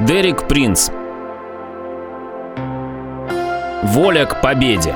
Дерек 0.00 0.48
Принц. 0.48 0.90
Воля 3.84 4.26
к 4.26 4.42
победе. 4.42 4.92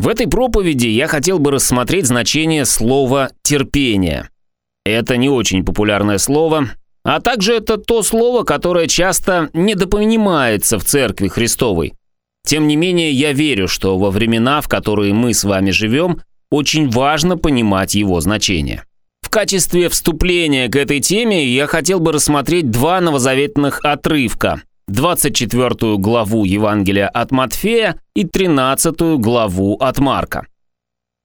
В 0.00 0.08
этой 0.08 0.26
проповеди 0.26 0.88
я 0.88 1.06
хотел 1.06 1.38
бы 1.38 1.52
рассмотреть 1.52 2.06
значение 2.06 2.64
слова 2.64 3.30
«терпение». 3.42 4.30
Это 4.84 5.16
не 5.16 5.28
очень 5.30 5.64
популярное 5.64 6.18
слово, 6.18 6.70
а 7.04 7.20
также 7.20 7.54
это 7.54 7.76
то 7.76 8.02
слово, 8.02 8.42
которое 8.42 8.88
часто 8.88 9.48
недопонимается 9.52 10.80
в 10.80 10.84
Церкви 10.84 11.28
Христовой. 11.28 11.94
Тем 12.44 12.66
не 12.66 12.74
менее, 12.74 13.12
я 13.12 13.32
верю, 13.32 13.68
что 13.68 13.96
во 13.96 14.10
времена, 14.10 14.60
в 14.60 14.66
которые 14.66 15.14
мы 15.14 15.32
с 15.34 15.44
вами 15.44 15.70
живем, 15.70 16.20
очень 16.50 16.90
важно 16.90 17.38
понимать 17.38 17.94
его 17.94 18.20
значение. 18.20 18.82
В 19.28 19.30
качестве 19.30 19.90
вступления 19.90 20.68
к 20.68 20.76
этой 20.76 21.00
теме 21.00 21.44
я 21.44 21.66
хотел 21.66 22.00
бы 22.00 22.12
рассмотреть 22.12 22.70
два 22.70 22.98
новозаветных 22.98 23.84
отрывка. 23.84 24.62
24 24.86 25.98
главу 25.98 26.46
Евангелия 26.46 27.08
от 27.08 27.30
Матфея 27.30 28.00
и 28.14 28.24
13 28.24 29.18
главу 29.18 29.76
от 29.76 29.98
Марка. 29.98 30.46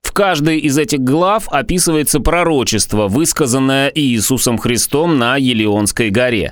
В 0.01 0.11
каждой 0.11 0.59
из 0.59 0.77
этих 0.77 0.99
глав 0.99 1.47
описывается 1.47 2.19
пророчество, 2.19 3.07
высказанное 3.07 3.89
Иисусом 3.95 4.57
Христом 4.57 5.17
на 5.17 5.37
Елеонской 5.37 6.09
горе. 6.09 6.51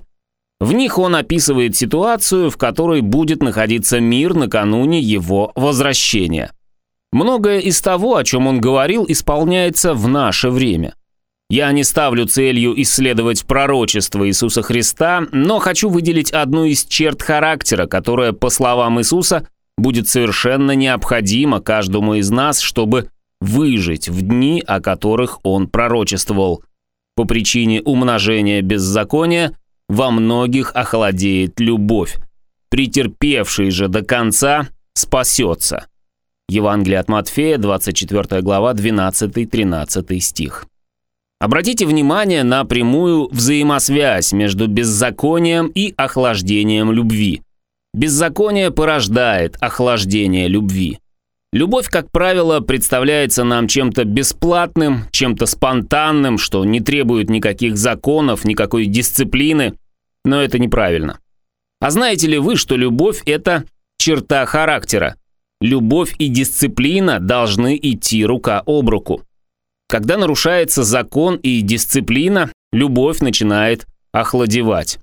В 0.61 0.71
них 0.71 0.97
он 0.97 1.17
описывает 1.17 1.75
ситуацию, 1.75 2.49
в 2.49 2.55
которой 2.55 3.01
будет 3.01 3.43
находиться 3.43 3.99
мир 3.99 4.35
накануне 4.35 5.01
его 5.01 5.51
возвращения. 5.55 6.53
Многое 7.11 7.59
из 7.59 7.81
того, 7.81 8.15
о 8.15 8.23
чем 8.23 8.47
он 8.47 8.61
говорил, 8.61 9.03
исполняется 9.05 9.93
в 9.93 10.07
наше 10.07 10.49
время. 10.49 10.93
Я 11.51 11.69
не 11.73 11.83
ставлю 11.83 12.27
целью 12.27 12.81
исследовать 12.81 13.43
пророчество 13.43 14.25
Иисуса 14.25 14.61
Христа, 14.61 15.27
но 15.33 15.59
хочу 15.59 15.89
выделить 15.89 16.31
одну 16.31 16.63
из 16.63 16.85
черт 16.85 17.21
характера, 17.21 17.87
которая, 17.87 18.31
по 18.31 18.49
словам 18.49 19.01
Иисуса, 19.01 19.45
будет 19.77 20.07
совершенно 20.07 20.71
необходима 20.75 21.59
каждому 21.59 22.13
из 22.13 22.29
нас, 22.29 22.61
чтобы 22.61 23.09
выжить 23.41 24.07
в 24.07 24.21
дни, 24.21 24.63
о 24.65 24.79
которых 24.79 25.39
он 25.43 25.67
пророчествовал. 25.67 26.63
По 27.17 27.25
причине 27.25 27.81
умножения 27.81 28.61
беззакония 28.61 29.51
во 29.89 30.09
многих 30.09 30.73
охладеет 30.73 31.59
любовь. 31.59 32.15
Претерпевший 32.69 33.71
же 33.71 33.89
до 33.89 34.03
конца 34.03 34.69
спасется. 34.93 35.87
Евангелие 36.47 36.99
от 36.99 37.09
Матфея, 37.09 37.57
24 37.57 38.41
глава, 38.41 38.73
12-13 38.73 40.19
стих. 40.21 40.65
Обратите 41.41 41.87
внимание 41.87 42.43
на 42.43 42.65
прямую 42.65 43.27
взаимосвязь 43.31 44.31
между 44.31 44.67
беззаконием 44.67 45.71
и 45.73 45.91
охлаждением 45.97 46.91
любви. 46.91 47.41
Беззаконие 47.95 48.69
порождает 48.69 49.57
охлаждение 49.59 50.47
любви. 50.47 50.99
Любовь, 51.51 51.89
как 51.89 52.11
правило, 52.11 52.59
представляется 52.59 53.43
нам 53.43 53.67
чем-то 53.67 54.05
бесплатным, 54.05 55.05
чем-то 55.09 55.47
спонтанным, 55.47 56.37
что 56.37 56.63
не 56.63 56.79
требует 56.79 57.31
никаких 57.31 57.75
законов, 57.75 58.45
никакой 58.45 58.85
дисциплины, 58.85 59.73
но 60.23 60.43
это 60.43 60.59
неправильно. 60.59 61.17
А 61.79 61.89
знаете 61.89 62.27
ли 62.27 62.37
вы, 62.37 62.55
что 62.55 62.75
любовь– 62.75 63.23
это 63.25 63.63
черта 63.97 64.45
характера? 64.45 65.15
Любовь 65.59 66.13
и 66.19 66.27
дисциплина 66.27 67.19
должны 67.19 67.79
идти 67.81 68.23
рука 68.23 68.61
об 68.63 68.89
руку. 68.89 69.23
Когда 69.91 70.15
нарушается 70.15 70.83
закон 70.83 71.35
и 71.35 71.59
дисциплина, 71.59 72.49
любовь 72.71 73.19
начинает 73.19 73.85
охладевать. 74.13 74.99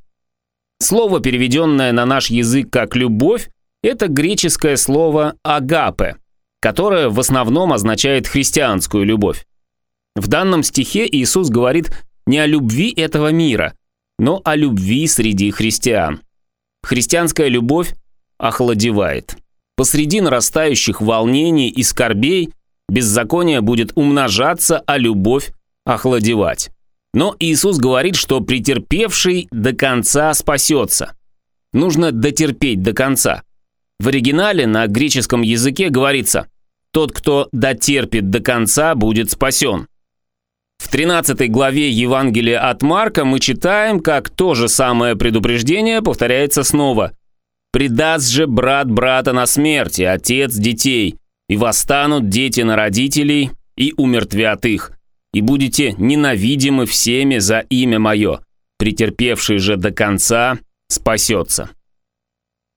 Слово, 0.80 1.20
переведенное 1.20 1.92
на 1.92 2.06
наш 2.06 2.30
язык 2.30 2.70
как 2.70 2.96
«любовь», 2.96 3.50
это 3.82 4.08
греческое 4.08 4.76
слово 4.76 5.34
«агапе», 5.42 6.16
которое 6.60 7.10
в 7.10 7.20
основном 7.20 7.74
означает 7.74 8.26
христианскую 8.26 9.04
любовь. 9.04 9.44
В 10.16 10.26
данном 10.26 10.62
стихе 10.62 11.06
Иисус 11.06 11.50
говорит 11.50 11.92
не 12.26 12.38
о 12.38 12.46
любви 12.46 12.90
этого 12.90 13.30
мира, 13.30 13.74
но 14.18 14.40
о 14.42 14.56
любви 14.56 15.06
среди 15.06 15.50
христиан. 15.50 16.22
Христианская 16.82 17.48
любовь 17.48 17.94
охладевает. 18.38 19.36
Посреди 19.76 20.22
нарастающих 20.22 21.02
волнений 21.02 21.68
и 21.68 21.82
скорбей 21.82 22.54
беззаконие 22.88 23.60
будет 23.60 23.92
умножаться, 23.94 24.82
а 24.86 24.98
любовь 24.98 25.52
охладевать. 25.84 26.70
Но 27.14 27.34
Иисус 27.38 27.78
говорит, 27.78 28.16
что 28.16 28.40
претерпевший 28.40 29.48
до 29.50 29.72
конца 29.72 30.32
спасется. 30.34 31.14
Нужно 31.72 32.12
дотерпеть 32.12 32.82
до 32.82 32.92
конца. 32.92 33.42
В 33.98 34.08
оригинале 34.08 34.66
на 34.66 34.86
греческом 34.86 35.42
языке 35.42 35.88
говорится 35.88 36.46
«Тот, 36.92 37.12
кто 37.12 37.48
дотерпит 37.52 38.30
до 38.30 38.40
конца, 38.40 38.94
будет 38.94 39.30
спасен». 39.30 39.88
В 40.78 40.88
13 40.88 41.50
главе 41.50 41.90
Евангелия 41.90 42.60
от 42.70 42.82
Марка 42.82 43.24
мы 43.24 43.40
читаем, 43.40 44.00
как 44.00 44.30
то 44.30 44.54
же 44.54 44.68
самое 44.68 45.16
предупреждение 45.16 46.00
повторяется 46.02 46.62
снова. 46.62 47.12
«Предаст 47.72 48.28
же 48.28 48.46
брат 48.46 48.90
брата 48.90 49.32
на 49.32 49.46
смерти, 49.46 50.02
отец 50.02 50.54
детей, 50.54 51.16
и 51.48 51.56
восстанут 51.56 52.28
дети 52.28 52.60
на 52.60 52.76
родителей, 52.76 53.50
и 53.76 53.94
умертвят 53.96 54.64
их, 54.66 54.92
и 55.32 55.40
будете 55.40 55.92
ненавидимы 55.98 56.86
всеми 56.86 57.38
за 57.38 57.60
имя 57.60 57.98
мое, 57.98 58.40
претерпевший 58.78 59.58
же 59.58 59.76
до 59.76 59.90
конца 59.90 60.58
спасется». 60.88 61.70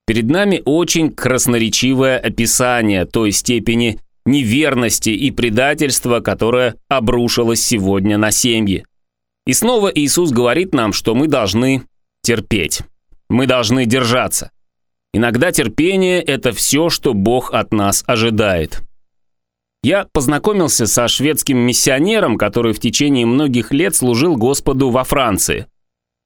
Перед 0.08 0.26
нами 0.26 0.62
очень 0.66 1.12
красноречивое 1.12 2.18
описание 2.18 3.06
той 3.06 3.32
степени 3.32 4.00
неверности 4.26 5.10
и 5.10 5.32
предательства, 5.32 6.20
которое 6.20 6.76
обрушилось 6.90 7.64
сегодня 7.64 8.18
на 8.18 8.32
семьи. 8.32 8.86
И 9.46 9.54
снова 9.54 9.92
Иисус 9.94 10.32
говорит 10.32 10.74
нам, 10.74 10.94
что 10.94 11.16
мы 11.16 11.28
должны 11.28 11.84
терпеть. 12.22 12.82
Мы 13.30 13.48
должны 13.48 13.86
держаться. 13.86 14.52
Иногда 15.14 15.52
терпение– 15.52 16.22
это 16.24 16.52
все, 16.54 16.90
что 16.90 17.14
Бог 17.14 17.54
от 17.54 17.74
нас 17.74 18.04
ожидает. 18.08 18.82
Я 19.84 20.08
познакомился 20.14 20.86
со 20.86 21.08
шведским 21.08 21.58
миссионером, 21.58 22.38
который 22.38 22.74
в 22.74 22.80
течение 22.80 23.26
многих 23.26 23.72
лет 23.74 23.96
служил 23.96 24.38
Господу 24.38 24.90
во 24.90 25.04
Франции. 25.04 25.66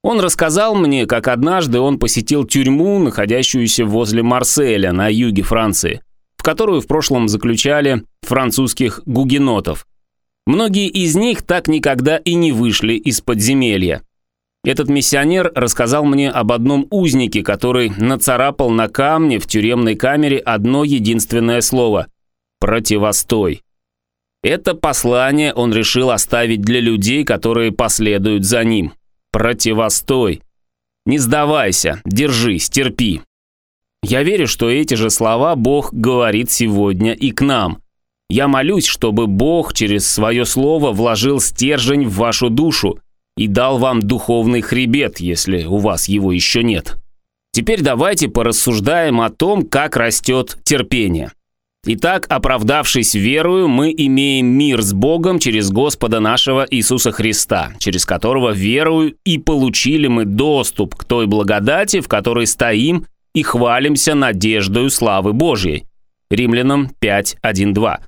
Он 0.03 0.19
рассказал 0.19 0.75
мне, 0.75 1.07
как 1.07 1.28
однажды 1.28 1.79
он 1.79 1.97
посетил 1.97 2.45
тюрьму, 2.45 3.00
находящуюся 3.00 3.85
возле 3.85 4.22
Марселя 4.22 4.91
на 4.91 5.07
юге 5.07 5.41
Франции, 5.41 6.01
в 6.38 6.44
которую 6.44 6.81
в 6.81 6.88
прошлом 6.88 7.28
заключали 7.28 8.03
французских 8.22 9.01
гугенотов. 9.06 9.88
Многие 10.45 10.90
из 10.90 11.16
них 11.16 11.41
так 11.41 11.68
никогда 11.68 12.18
и 12.18 12.35
не 12.35 12.51
вышли 12.51 12.94
из 12.94 13.22
подземелья. 13.22 14.03
Этот 14.65 14.89
миссионер 14.89 15.51
рассказал 15.53 16.05
мне 16.05 16.31
об 16.31 16.51
одном 16.51 16.87
узнике, 16.89 17.43
который 17.43 17.91
нацарапал 17.97 18.71
на 18.71 18.87
камне 18.87 19.37
в 19.37 19.45
тюремной 19.45 19.95
камере 19.95 20.39
одно 20.39 20.83
единственное 20.83 21.61
слово– 21.61 22.07
«противостой». 22.59 23.61
Это 24.41 24.73
послание 24.73 25.53
он 25.53 25.71
решил 25.71 26.09
оставить 26.09 26.61
для 26.61 26.79
людей, 26.79 27.23
которые 27.23 27.71
последуют 27.71 28.43
за 28.43 28.63
ним. 28.63 28.93
«Противостой». 29.31 30.41
Не 31.05 31.19
сдавайся, 31.19 32.01
держись, 32.03 32.69
терпи. 32.69 33.21
Я 34.01 34.23
верю, 34.23 34.47
что 34.47 34.69
эти 34.69 34.95
же 34.95 35.11
слова 35.11 35.55
Бог 35.55 35.93
говорит 35.93 36.49
сегодня 36.49 37.13
и 37.13 37.29
к 37.29 37.41
нам. 37.41 37.83
Я 38.29 38.47
молюсь, 38.47 38.85
чтобы 38.87 39.27
Бог 39.27 39.73
через 39.73 40.07
свое 40.07 40.45
слово 40.45 40.91
вложил 40.91 41.39
стержень 41.39 42.07
в 42.07 42.15
вашу 42.15 42.49
душу, 42.49 43.00
и 43.37 43.47
дал 43.47 43.77
вам 43.77 44.01
духовный 44.01 44.61
хребет, 44.61 45.19
если 45.19 45.65
у 45.65 45.77
вас 45.77 46.07
его 46.07 46.31
еще 46.31 46.63
нет. 46.63 46.97
Теперь 47.51 47.81
давайте 47.81 48.27
порассуждаем 48.27 49.21
о 49.21 49.29
том, 49.29 49.65
как 49.65 49.95
растет 49.95 50.57
терпение. 50.63 51.31
Итак, 51.87 52.25
оправдавшись 52.29 53.13
верою, 53.13 53.67
мы 53.67 53.93
имеем 53.95 54.47
мир 54.47 54.81
с 54.81 54.91
Богом 54.91 55.37
через 55.37 55.69
Господа 55.69 56.19
нашего 56.19 56.65
Иисуса 56.69 57.11
Христа, 57.11 57.73
через 57.77 58.05
которого 58.05 58.51
верою 58.51 59.15
и 59.23 59.37
получили 59.37 60.07
мы 60.07 60.25
доступ 60.25 60.95
к 60.95 61.03
той 61.03 61.27
благодати, 61.27 62.01
в 62.01 62.07
которой 62.07 62.47
стоим 62.47 63.05
и 63.35 63.43
хвалимся 63.43 64.15
надеждою 64.15 64.89
славы 64.89 65.33
Божьей. 65.33 65.85
Римлянам 66.31 66.89
5, 66.99 67.37
1, 67.41 67.73
2. 67.73 67.99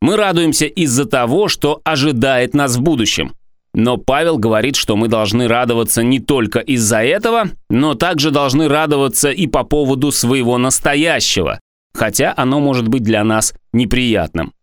Мы 0.00 0.16
радуемся 0.16 0.66
из-за 0.66 1.04
того, 1.04 1.48
что 1.48 1.80
ожидает 1.82 2.54
нас 2.54 2.76
в 2.76 2.82
будущем. 2.82 3.32
Но 3.76 3.98
Павел 3.98 4.38
говорит, 4.38 4.74
что 4.74 4.96
мы 4.96 5.06
должны 5.06 5.48
радоваться 5.48 6.02
не 6.02 6.18
только 6.18 6.60
из-за 6.60 7.02
этого, 7.04 7.50
но 7.68 7.94
также 7.94 8.30
должны 8.30 8.68
радоваться 8.68 9.30
и 9.30 9.46
по 9.46 9.64
поводу 9.64 10.12
своего 10.12 10.56
настоящего, 10.56 11.60
хотя 11.92 12.32
оно 12.38 12.58
может 12.58 12.88
быть 12.88 13.02
для 13.02 13.22
нас 13.22 13.52
неприятным. 13.74 14.54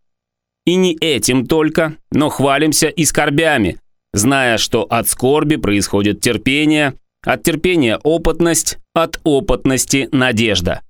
И 0.66 0.74
не 0.74 0.96
этим 0.96 1.46
только, 1.46 1.96
но 2.12 2.30
хвалимся 2.30 2.88
и 2.88 3.06
скорбями, 3.06 3.78
зная, 4.14 4.58
что 4.58 4.82
от 4.82 5.08
скорби 5.08 5.58
происходит 5.58 6.20
терпение, 6.20 6.96
От 7.24 7.44
терпения 7.44 8.00
опытность, 8.04 8.80
от 8.94 9.22
опытности 9.24 10.10
надежда. 10.12 10.82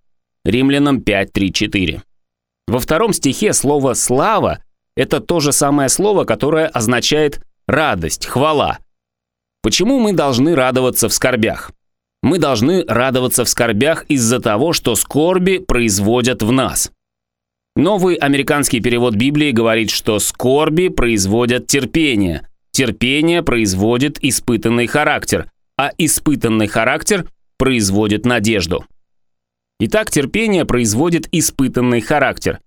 Римлянам 0.45 1.01
5, 1.01 1.31
3, 1.31 1.53
4. 1.53 2.01
Во 2.67 2.79
втором 2.79 3.13
стихе 3.13 3.51
слово 3.53 3.93
«слава»– 3.93 4.59
это 4.95 5.19
то 5.19 5.41
же 5.41 5.51
самое 5.51 5.89
слово, 5.89 6.23
которое 6.23 6.67
означает 6.67 7.41
радость, 7.73 8.25
хвала. 8.25 8.79
Почему 9.61 9.99
мы 9.99 10.13
должны 10.13 10.55
радоваться 10.55 11.09
в 11.09 11.13
скорбях? 11.13 11.71
Мы 12.21 12.39
должны 12.39 12.85
радоваться 12.85 13.43
в 13.43 13.49
скорбях 13.49 14.05
из-за 14.07 14.39
того, 14.39 14.71
что 14.71 14.95
скорби 14.95 15.57
производят 15.57 16.41
в 16.41 16.51
нас. 16.51 16.91
Новый 17.75 18.15
американский 18.15 18.79
перевод 18.79 19.15
Библии 19.15 19.51
говорит, 19.51 19.89
что 19.89 20.19
скорби 20.19 20.89
производят 20.89 21.67
терпение, 21.67 22.47
терпение 22.71 23.41
производит 23.41 24.23
испытанный 24.23 24.87
характер, 24.87 25.51
а 25.77 25.91
испытанный 25.97 26.67
характер 26.67 27.27
производит 27.57 28.25
надежду. 28.25 28.85
Итак, 29.79 30.11
терпение 30.11 30.65
производит 30.65 31.27
испытанный 31.31 31.99
характер. 31.99 32.59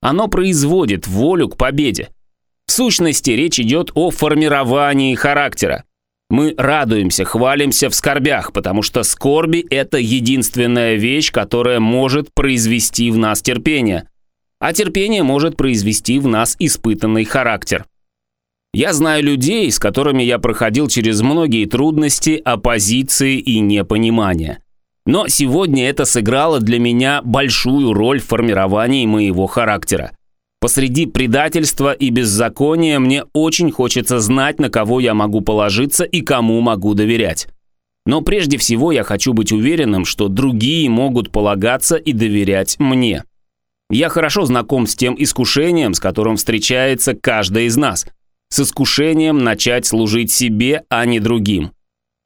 Оно 0.00 0.28
производит 0.28 1.06
волю 1.06 1.48
к 1.48 1.56
победе. 1.56 2.10
В 2.68 2.72
сущности, 2.72 3.30
речь 3.30 3.58
идет 3.58 3.90
о 3.94 4.10
формировании 4.10 5.14
характера. 5.14 5.84
Мы 6.28 6.54
радуемся, 6.58 7.24
хвалимся 7.24 7.88
в 7.88 7.94
скорбях, 7.94 8.52
потому 8.52 8.82
что 8.82 9.02
скорби– 9.04 9.64
это 9.70 9.96
единственная 9.96 10.96
вещь, 10.96 11.32
которая 11.32 11.80
может 11.80 12.32
произвести 12.34 13.10
в 13.10 13.16
нас 13.16 13.40
терпение. 13.40 14.06
А 14.60 14.74
терпение 14.74 15.22
может 15.22 15.56
произвести 15.56 16.18
в 16.18 16.28
нас 16.28 16.56
испытанный 16.58 17.24
характер. 17.24 17.86
Я 18.74 18.92
знаю 18.92 19.24
людей, 19.24 19.72
с 19.72 19.78
которыми 19.78 20.22
я 20.22 20.38
проходил 20.38 20.88
через 20.88 21.22
многие 21.22 21.64
трудности, 21.64 22.40
оппозиции 22.44 23.38
и 23.38 23.60
непонимания. 23.60 24.62
Но 25.06 25.26
сегодня 25.28 25.88
это 25.88 26.04
сыграло 26.04 26.60
для 26.60 26.78
меня 26.78 27.22
большую 27.24 27.94
роль 27.94 28.20
в 28.20 28.26
формировании 28.26 29.06
моего 29.06 29.46
характера. 29.46 30.12
Посреди 30.60 31.06
предательства 31.06 31.92
и 31.92 32.10
беззакония 32.10 32.98
мне 32.98 33.24
очень 33.32 33.70
хочется 33.70 34.18
знать, 34.18 34.58
на 34.58 34.70
кого 34.70 34.98
я 34.98 35.14
могу 35.14 35.40
положиться 35.40 36.04
и 36.04 36.20
кому 36.20 36.60
могу 36.60 36.94
доверять. 36.94 37.46
Но 38.06 38.22
прежде 38.22 38.58
всего 38.58 38.90
я 38.90 39.04
хочу 39.04 39.34
быть 39.34 39.52
уверенным, 39.52 40.04
что 40.04 40.28
другие 40.28 40.90
могут 40.90 41.30
полагаться 41.30 41.96
и 41.96 42.12
доверять 42.12 42.76
мне. 42.80 43.22
Я 43.90 44.08
хорошо 44.08 44.46
знаком 44.46 44.86
с 44.86 44.96
тем 44.96 45.14
искушением, 45.16 45.94
с 45.94 46.00
которым 46.00 46.36
встречается 46.36 47.14
каждый 47.14 47.66
из 47.66 47.76
нас. 47.76 48.06
С 48.50 48.60
искушением 48.60 49.38
начать 49.38 49.86
служить 49.86 50.32
себе, 50.32 50.82
а 50.88 51.04
не 51.06 51.20
другим. 51.20 51.70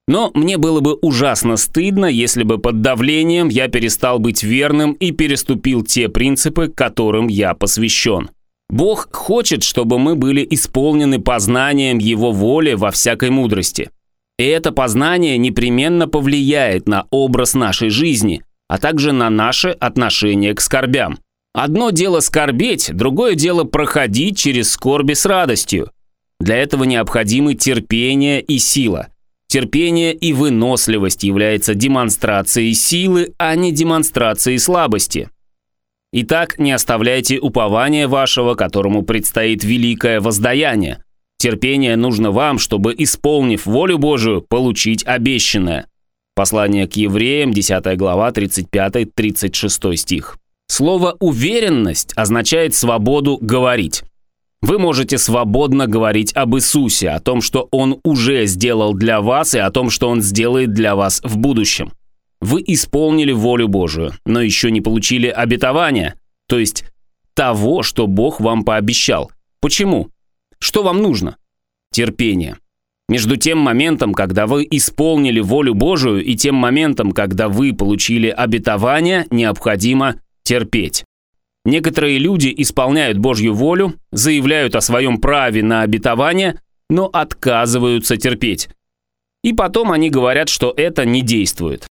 Но 0.09 0.31
мне 0.35 0.59
было 0.59 0.81
бы 0.81 0.95
ужасно 0.95 1.57
стыдно, 1.57 2.07
если 2.07 2.43
бы 2.43 2.59
под 2.59 2.83
давлением 2.83 3.49
я 3.49 3.69
перестал 3.69 4.19
быть 4.19 4.43
верным 4.43 4.93
и 4.95 5.13
переступил 5.13 5.83
те 5.85 6.09
принципы, 6.09 6.69
которым 6.69 7.29
я 7.29 7.55
посвящен. 7.55 8.31
Бог 8.69 9.15
хочет, 9.15 9.63
чтобы 9.63 9.99
мы 9.99 10.17
были 10.17 10.47
исполнены 10.51 11.21
познанием 11.21 11.99
Его 11.99 12.33
воли 12.33 12.73
во 12.73 12.91
всякой 12.91 13.31
мудрости. 13.31 13.91
И 14.39 14.45
это 14.45 14.73
познание 14.73 15.39
непременно 15.39 16.09
повлияет 16.09 16.89
на 16.89 17.07
образ 17.11 17.55
нашей 17.55 17.91
жизни, 17.91 18.43
а 18.69 18.79
также 18.79 19.13
на 19.13 19.29
наше 19.31 19.69
отношение 19.69 20.55
к 20.55 20.61
скорбям. 20.61 21.19
Одно 21.55 21.91
дело 21.91 22.21
скорбеть, 22.21 22.91
другое 22.95 23.35
дело 23.35 23.65
проходить 23.65 24.39
через 24.39 24.73
скорби 24.73 25.13
с 25.13 25.27
радостью. 25.27 25.91
Для 26.41 26.57
этого 26.57 26.85
необходимы 26.85 27.55
терпение 27.55 28.41
и 28.41 28.59
сила. 28.59 29.09
Терпение 29.53 30.15
и 30.15 30.33
выносливость 30.33 31.25
являются 31.25 31.75
демонстрацией 31.75 32.73
силы, 32.73 33.35
а 33.37 33.55
не 33.55 33.71
демонстрацией 33.71 34.59
слабости. 34.59 35.29
Итак, 36.11 36.59
не 36.59 36.73
оставляйте 36.73 37.39
упования 37.39 38.09
вашего, 38.09 38.55
которому 38.55 39.03
предстоит 39.03 39.63
великое 39.63 40.23
воздаяние. 40.23 41.05
Терпение 41.37 41.97
нужно 41.97 42.31
вам, 42.31 42.59
чтобы, 42.59 42.95
исполнив 42.97 43.67
волю 43.67 43.99
Божию, 43.99 44.41
получить 44.41 45.07
обещанное. 45.07 45.85
Послание 46.35 46.89
к 46.89 46.95
евреям, 46.95 47.53
10 47.53 47.99
глава, 47.99 48.31
35-36 48.31 49.97
стих. 49.97 50.39
Слово 50.67 51.19
«уверенность» 51.21 52.15
означает 52.17 52.75
свободу 52.75 53.37
говорить. 53.39 54.03
Вы 54.63 54.79
можете 54.79 55.19
свободно 55.19 55.89
говорить 55.89 56.33
об 56.35 56.55
Иисусе, 56.55 57.11
о 57.11 57.21
том, 57.21 57.43
что 57.43 57.69
Он 57.73 57.99
уже 58.05 58.47
сделал 58.47 58.95
для 58.95 59.21
вас 59.21 59.55
и 59.55 59.59
о 59.59 59.71
том, 59.73 59.91
что 59.91 60.09
Он 60.09 60.23
сделает 60.23 60.73
для 60.73 60.95
вас 60.95 61.21
в 61.25 61.37
будущем. 61.37 61.93
Вы 62.41 62.63
исполнили 62.67 63.33
волю 63.33 63.67
Божию, 63.67 64.13
но 64.25 64.41
еще 64.41 64.71
не 64.71 64.81
получили 64.81 65.27
обетования, 65.27 66.15
то 66.49 66.59
есть 66.59 66.85
того, 67.35 67.83
что 67.83 68.07
Бог 68.07 68.41
вам 68.41 68.65
пообещал. 68.65 69.33
Почему? 69.61 70.11
Что 70.59 70.85
вам 70.85 71.03
нужно? 71.03 71.37
Терпение. 71.93 72.57
Между 73.09 73.37
тем 73.37 73.59
моментом, 73.59 74.15
когда 74.15 74.47
вы 74.47 74.67
исполнили 74.71 75.41
волю 75.41 75.75
Божию, 75.75 76.25
и 76.25 76.37
тем 76.37 76.55
моментом, 76.55 77.13
когда 77.13 77.49
вы 77.49 77.73
получили 77.73 78.29
обетование, 78.29 79.27
необходимо 79.31 80.21
терпеть. 80.45 81.05
Некоторые 81.65 82.19
люди 82.19 82.53
исполняют 82.57 83.19
Божью 83.19 83.55
волю, 83.55 83.95
заявляют 84.11 84.75
о 84.75 84.81
своем 84.81 85.19
праве 85.19 85.63
на 85.63 85.83
обетование, 85.83 86.61
но 86.91 87.07
отказываются 87.07 88.17
терпеть. 88.17 88.69
И 89.45 89.53
потом 89.53 89.93
они 89.93 90.11
говорят, 90.11 90.49
что 90.49 90.75
это 90.77 91.05
не 91.05 91.23
действует. 91.23 91.87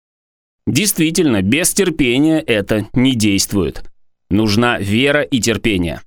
Действительно, 0.65 1.41
без 1.41 1.73
терпения 1.73 2.39
это 2.39 2.87
не 2.93 3.13
действует. 3.13 3.83
Нужна 4.29 4.79
вера 4.79 5.21
и 5.21 5.39
терпение. 5.39 6.01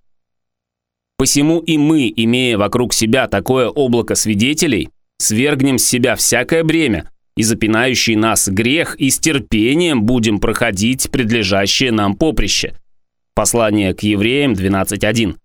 Посему 1.17 1.61
и 1.61 1.77
мы, 1.77 2.13
имея 2.15 2.57
вокруг 2.57 2.95
себя 2.95 3.27
такое 3.29 3.69
облако 3.69 4.15
свидетелей, 4.15 4.89
свергнем 5.19 5.79
с 5.79 5.85
себя 5.85 6.17
всякое 6.17 6.65
бремя 6.65 7.11
и 7.37 7.43
запинающий 7.43 8.17
нас 8.17 8.49
грех 8.49 8.97
и 8.97 9.11
с 9.11 9.19
терпением 9.19 10.05
будем 10.05 10.41
проходить 10.41 11.11
предлежащее 11.11 11.93
нам 11.93 12.17
поприще– 12.17 12.75
Послание 13.35 13.95
к 13.95 14.03
евреям 14.03 14.53
12.1. 14.53 15.37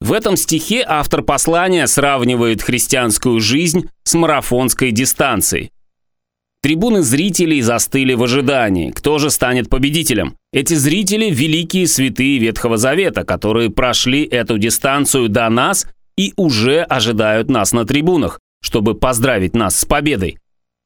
В 0.00 0.12
этом 0.12 0.36
стихе 0.36 0.84
автор 0.86 1.22
послания 1.22 1.86
сравнивает 1.86 2.60
христианскую 2.60 3.40
жизнь 3.40 3.88
с 4.02 4.14
марафонской 4.14 4.90
дистанцией. 4.90 5.70
Трибуны 6.60 7.02
зрителей 7.02 7.60
застыли 7.60 8.14
в 8.14 8.22
ожидании. 8.22 8.90
Кто 8.90 9.18
же 9.18 9.30
станет 9.30 9.68
победителем? 9.68 10.36
Эти 10.52 10.74
зрители– 10.74 11.30
великие 11.30 11.88
святые 11.88 12.38
Ветхого 12.38 12.76
Завета, 12.76 13.24
которые 13.24 13.70
прошли 13.70 14.24
эту 14.24 14.58
дистанцию 14.58 15.28
до 15.28 15.48
нас 15.48 15.86
и 16.16 16.32
уже 16.36 16.82
ожидают 16.82 17.48
нас 17.48 17.72
на 17.72 17.84
трибунах, 17.84 18.38
чтобы 18.62 18.94
поздравить 18.94 19.56
нас 19.56 19.76
с 19.76 19.84
победой. 19.84 20.38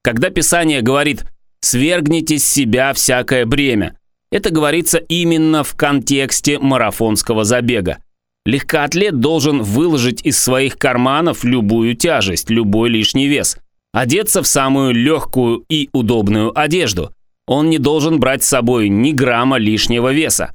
Когда 0.02 0.30
Писание 0.30 0.80
говорит 0.80 1.24
«свергните 1.60 2.38
с 2.38 2.46
себя 2.46 2.92
всякое 2.94 3.44
бремя», 3.44 3.95
это 4.30 4.50
говорится 4.50 4.98
именно 4.98 5.62
в 5.62 5.74
контексте 5.74 6.58
марафонского 6.58 7.44
забега. 7.44 7.98
Легкоатлет 8.44 9.18
должен 9.18 9.62
выложить 9.62 10.24
из 10.24 10.38
своих 10.38 10.78
карманов 10.78 11.44
любую 11.44 11.94
тяжесть, 11.96 12.50
любой 12.50 12.90
лишний 12.90 13.26
вес, 13.26 13.58
одеться 13.92 14.42
в 14.42 14.46
самую 14.46 14.94
легкую 14.94 15.64
и 15.68 15.88
удобную 15.92 16.56
одежду. 16.58 17.12
Он 17.46 17.70
не 17.70 17.78
должен 17.78 18.18
брать 18.20 18.42
с 18.44 18.48
собой 18.48 18.88
ни 18.88 19.12
грамма 19.12 19.58
лишнего 19.58 20.12
веса. 20.12 20.52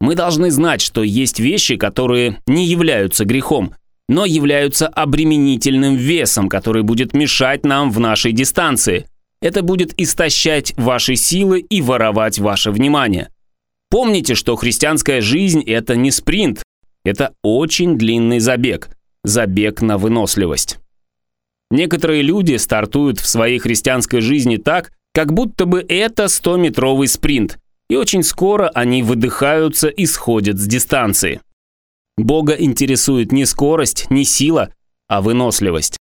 Мы 0.00 0.14
должны 0.14 0.50
знать, 0.50 0.80
что 0.80 1.02
есть 1.02 1.40
вещи, 1.40 1.76
которые 1.76 2.38
не 2.46 2.66
являются 2.66 3.24
грехом, 3.24 3.74
но 4.08 4.24
являются 4.24 4.86
обременительным 4.86 5.96
весом, 5.96 6.48
который 6.48 6.82
будет 6.82 7.14
мешать 7.14 7.64
нам 7.64 7.90
в 7.90 7.98
нашей 7.98 8.32
дистанции– 8.32 9.06
это 9.40 9.62
будет 9.62 9.98
истощать 10.00 10.74
ваши 10.76 11.16
силы 11.16 11.60
и 11.60 11.80
воровать 11.80 12.38
ваше 12.38 12.70
внимание. 12.70 13.30
Помните, 13.90 14.34
что 14.34 14.56
христианская 14.56 15.20
жизнь– 15.20 15.62
это 15.66 15.96
не 15.96 16.10
спринт, 16.10 16.62
это 17.04 17.34
очень 17.42 17.96
длинный 17.96 18.38
забег, 18.38 18.90
забег 19.24 19.80
на 19.80 19.96
выносливость. 19.96 20.78
Некоторые 21.70 22.22
люди 22.22 22.56
стартуют 22.56 23.18
в 23.18 23.26
своей 23.26 23.58
христианской 23.58 24.20
жизни 24.20 24.56
так, 24.56 24.92
как 25.12 25.32
будто 25.32 25.66
бы 25.66 25.84
это 25.88 26.24
100-метровый 26.24 27.08
спринт, 27.08 27.58
и 27.88 27.96
очень 27.96 28.22
скоро 28.22 28.68
они 28.68 29.02
выдыхаются 29.02 29.88
и 29.88 30.06
сходят 30.06 30.58
с 30.58 30.66
дистанции. 30.66 31.40
Бога 32.16 32.54
интересует 32.54 33.32
не 33.32 33.44
скорость, 33.44 34.10
не 34.10 34.24
сила, 34.24 34.72
а 35.08 35.22
выносливость. 35.22 35.96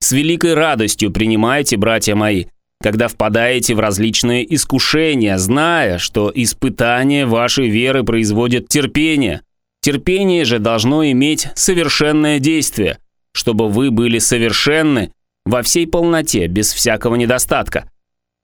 С 0.00 0.12
великой 0.12 0.54
радостью 0.54 1.10
принимайте, 1.10 1.76
братья 1.76 2.14
мои, 2.14 2.46
когда 2.80 3.08
впадаете 3.08 3.74
в 3.74 3.80
различные 3.80 4.54
искушения, 4.54 5.36
зная, 5.38 5.98
что 5.98 6.30
испытание 6.34 7.26
вашей 7.26 7.68
веры 7.68 8.04
производит 8.04 8.68
терпение. 8.68 9.42
Терпение 9.80 10.44
же 10.44 10.58
должно 10.58 11.04
иметь 11.10 11.48
совершенное 11.54 12.38
действие, 12.38 12.98
чтобы 13.32 13.68
вы 13.68 13.90
были 13.90 14.18
совершенны 14.18 15.12
во 15.44 15.62
всей 15.62 15.86
полноте, 15.86 16.46
без 16.46 16.72
всякого 16.72 17.16
недостатка. 17.16 17.90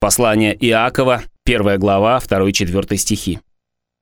Послание 0.00 0.56
Иакова, 0.58 1.22
1 1.46 1.78
глава, 1.78 2.20
2-4 2.24 2.96
стихи. 2.96 3.40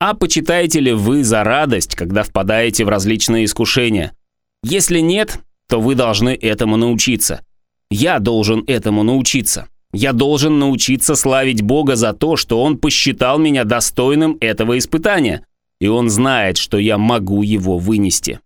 А 0.00 0.14
почитаете 0.14 0.80
ли 0.80 0.92
вы 0.92 1.24
за 1.24 1.44
радость, 1.44 1.94
когда 1.94 2.22
впадаете 2.22 2.84
в 2.84 2.88
различные 2.88 3.44
искушения? 3.44 4.12
Если 4.62 4.98
нет, 4.98 5.38
то 5.68 5.80
вы 5.80 5.94
должны 5.94 6.30
этому 6.30 6.76
научиться. 6.76 7.44
Я 7.90 8.18
должен 8.18 8.64
этому 8.66 9.02
научиться. 9.02 9.68
Я 9.92 10.12
должен 10.12 10.58
научиться 10.58 11.14
славить 11.14 11.62
Бога 11.62 11.96
за 11.96 12.14
то, 12.14 12.36
что 12.36 12.62
Он 12.62 12.78
посчитал 12.78 13.38
меня 13.38 13.64
достойным 13.64 14.38
этого 14.40 14.78
испытания, 14.78 15.44
и 15.80 15.88
Он 15.88 16.08
знает, 16.08 16.56
что 16.56 16.78
я 16.78 16.96
могу 16.96 17.42
его 17.42 17.78
вынести. 17.78 18.40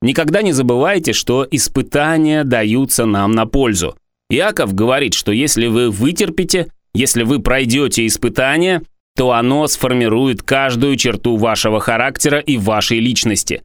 Никогда 0.00 0.42
не 0.42 0.52
забывайте, 0.52 1.12
что 1.12 1.46
испытания 1.48 2.42
даются 2.42 3.06
нам 3.06 3.32
на 3.32 3.46
пользу. 3.46 3.96
Иаков 4.30 4.74
говорит, 4.74 5.14
что 5.14 5.30
если 5.30 5.66
вы 5.66 5.90
вытерпите, 5.90 6.68
если 6.92 7.22
вы 7.22 7.38
пройдете 7.38 8.06
испытание, 8.06 8.82
то 9.14 9.32
оно 9.32 9.66
сформирует 9.68 10.42
каждую 10.42 10.96
черту 10.96 11.36
вашего 11.36 11.78
характера 11.78 12.40
и 12.40 12.56
вашей 12.56 12.98
личности. 12.98 13.62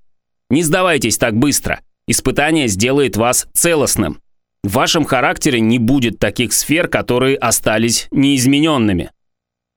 Не 0.50 0.62
сдавайтесь 0.62 1.18
так 1.18 1.36
быстро. 1.36 1.80
Испытание 2.08 2.68
сделает 2.68 3.18
вас 3.18 3.48
целостным. 3.54 4.20
В 4.64 4.74
вашем 4.74 5.06
характере 5.06 5.60
не 5.60 5.80
будет 5.80 6.20
таких 6.20 6.54
сфер, 6.54 6.88
которые 6.88 7.38
остались 7.38 8.08
неизмененными. 8.12 9.12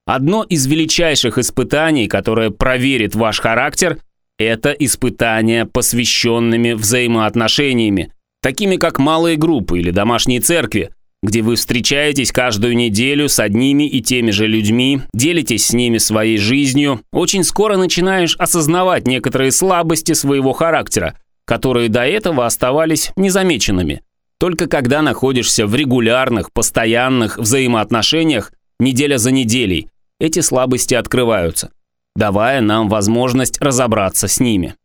Одно 0.06 0.42
из 0.42 0.66
величайших 0.66 1.38
испытаний, 1.38 2.08
которое 2.08 2.50
проверит 2.50 3.14
ваш 3.14 3.40
характер, 3.40 3.98
это 4.38 4.70
испытания 4.72 5.66
посвященными 5.66 6.72
взаимоотношениями, 6.72 8.12
такими 8.42 8.76
как 8.76 8.98
малые 8.98 9.36
группы 9.36 9.78
или 9.78 9.90
домашние 9.90 10.40
церкви, 10.40 10.90
где 11.22 11.42
вы 11.42 11.56
встречаетесь 11.56 12.32
каждую 12.32 12.74
неделю 12.74 13.28
с 13.28 13.38
одними 13.38 13.86
и 13.86 14.00
теми 14.00 14.30
же 14.30 14.46
людьми, 14.46 15.02
делитесь 15.12 15.66
с 15.66 15.72
ними 15.74 15.98
своей 15.98 16.38
жизнью, 16.38 17.02
очень 17.12 17.44
скоро 17.44 17.76
начинаешь 17.76 18.36
осознавать 18.36 19.06
некоторые 19.06 19.52
слабости 19.52 20.14
своего 20.14 20.52
характера, 20.52 21.18
которые 21.44 21.90
до 21.90 22.06
этого 22.06 22.46
оставались 22.46 23.12
незамеченными. 23.16 24.00
Только 24.40 24.68
когда 24.68 25.02
находишься 25.02 25.66
в 25.66 25.74
регулярных, 25.74 26.50
постоянных 26.50 27.36
взаимоотношениях, 27.36 28.52
неделя 28.78 29.18
за 29.18 29.32
неделей, 29.32 29.90
эти 30.18 30.40
слабости 30.40 30.94
открываются, 30.94 31.72
давая 32.16 32.62
нам 32.62 32.88
возможность 32.88 33.60
разобраться 33.60 34.28
с 34.28 34.40
ними. 34.40 34.76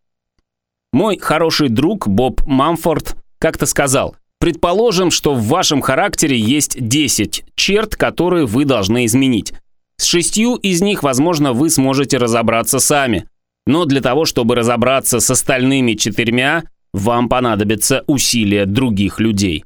Мой 0.91 1.17
хороший 1.17 1.69
друг 1.69 2.05
Боб 2.09 2.45
Мамфорд 2.45 3.15
как-то 3.39 3.65
сказал, 3.65 4.17
предположим, 4.39 5.09
что 5.09 5.33
в 5.33 5.45
вашем 5.45 5.81
характере 5.81 6.37
есть 6.37 6.75
10 6.77 7.45
черт, 7.55 7.95
которые 7.95 8.45
вы 8.45 8.65
должны 8.65 9.05
изменить. 9.05 9.53
С 9.95 10.03
шестью 10.03 10.55
из 10.55 10.81
них, 10.81 11.01
возможно, 11.01 11.53
вы 11.53 11.69
сможете 11.69 12.17
разобраться 12.17 12.79
сами. 12.79 13.29
Но 13.65 13.85
для 13.85 14.01
того, 14.01 14.25
чтобы 14.25 14.55
разобраться 14.55 15.21
с 15.21 15.29
остальными 15.29 15.93
четырьмя, 15.93 16.65
вам 16.95 17.27
понадобятся 17.27 18.03
усилия 18.07 18.65
других 18.65 19.19
людей. 19.19 19.65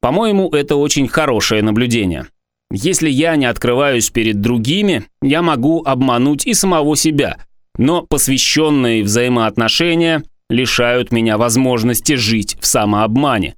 По-моему, 0.00 0.50
это 0.50 0.76
очень 0.76 1.06
хорошее 1.06 1.62
наблюдение. 1.62 2.26
Если 2.72 3.08
я 3.08 3.36
не 3.36 3.46
открываюсь 3.46 4.10
перед 4.10 4.40
другими, 4.40 5.04
я 5.22 5.42
могу 5.42 5.84
обмануть 5.84 6.44
и 6.44 6.54
самого 6.54 6.96
себя, 6.96 7.38
но 7.78 8.02
посвященные 8.02 9.04
взаимоотношения 9.04 10.24
лишают 10.50 11.12
меня 11.12 11.38
возможности 11.38 12.14
жить 12.14 12.56
в 12.60 12.66
самообмане. 12.66 13.54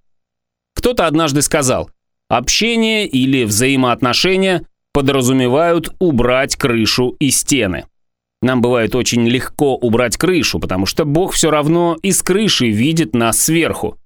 Кто-то 0.75 1.07
однажды 1.07 1.41
сказал, 1.41 1.91
общение 2.29 3.07
или 3.07 3.45
взаимоотношения 3.45 4.67
подразумевают 4.93 5.95
убрать 5.99 6.57
крышу 6.57 7.17
и 7.19 7.31
стены. 7.31 7.87
Нам 8.41 8.61
бывает 8.61 8.95
очень 8.95 9.27
легко 9.27 9.75
убрать 9.77 10.17
крышу, 10.17 10.61
потому 10.61 10.87
что 10.87 11.05
Бог 11.05 11.33
все 11.33 11.51
равно 11.51 11.97
из 12.03 12.23
крыши 12.23 12.69
видит 12.69 13.15
нас 13.15 13.39
сверху. 13.43 13.97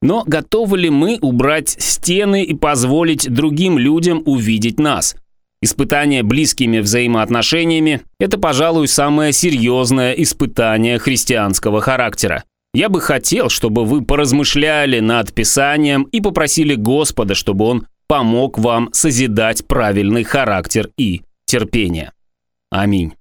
Но 0.00 0.24
готовы 0.26 0.78
ли 0.78 0.90
мы 0.90 1.18
убрать 1.20 1.70
стены 1.70 2.44
и 2.44 2.54
позволить 2.54 3.32
другим 3.32 3.78
людям 3.78 4.22
увидеть 4.26 4.78
нас? 4.78 5.16
Испытание 5.60 6.24
близкими 6.24 6.80
взаимоотношениями– 6.80 8.02
это, 8.18 8.36
пожалуй, 8.36 8.88
самое 8.88 9.32
серьезное 9.32 10.12
испытание 10.14 10.98
христианского 10.98 11.80
характера. 11.80 12.42
Я 12.74 12.88
бы 12.88 13.00
хотел, 13.00 13.48
чтобы 13.48 13.84
вы 13.84 14.02
поразмышляли 14.02 14.98
над 14.98 15.32
Писанием 15.32 16.02
и 16.04 16.20
попросили 16.20 16.74
Господа, 16.74 17.36
чтобы 17.36 17.66
Он 17.66 17.86
помог 18.08 18.58
вам 18.58 18.88
созидать 18.92 19.66
правильный 19.66 20.24
характер 20.24 20.90
и 20.96 21.22
терпение. 21.46 22.12
Аминь. 22.70 23.12